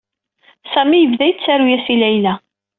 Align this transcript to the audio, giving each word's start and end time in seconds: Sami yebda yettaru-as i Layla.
Sami 0.73 0.97
yebda 0.99 1.25
yettaru-as 1.27 1.85
i 1.93 1.95
Layla. 2.01 2.33